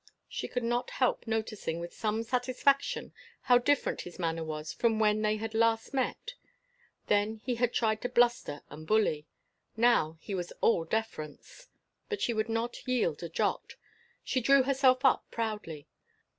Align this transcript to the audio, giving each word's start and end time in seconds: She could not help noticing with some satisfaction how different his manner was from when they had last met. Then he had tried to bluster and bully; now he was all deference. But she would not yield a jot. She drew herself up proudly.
She 0.27 0.47
could 0.47 0.63
not 0.63 0.89
help 0.89 1.27
noticing 1.27 1.79
with 1.79 1.93
some 1.93 2.23
satisfaction 2.23 3.13
how 3.41 3.59
different 3.59 4.01
his 4.01 4.17
manner 4.17 4.43
was 4.43 4.73
from 4.73 4.97
when 4.97 5.21
they 5.21 5.35
had 5.37 5.53
last 5.53 5.93
met. 5.93 6.33
Then 7.05 7.35
he 7.43 7.53
had 7.53 7.71
tried 7.71 8.01
to 8.01 8.09
bluster 8.09 8.63
and 8.71 8.87
bully; 8.87 9.27
now 9.77 10.17
he 10.19 10.33
was 10.33 10.51
all 10.59 10.85
deference. 10.85 11.67
But 12.09 12.19
she 12.19 12.33
would 12.33 12.49
not 12.49 12.87
yield 12.87 13.21
a 13.21 13.29
jot. 13.29 13.75
She 14.23 14.41
drew 14.41 14.63
herself 14.63 15.05
up 15.05 15.29
proudly. 15.29 15.87